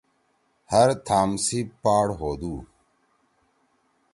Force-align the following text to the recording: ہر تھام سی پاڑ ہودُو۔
ہر 0.71 0.87
تھام 1.07 1.29
سی 1.45 1.59
پاڑ 1.83 2.07
ہودُو۔ 2.19 2.55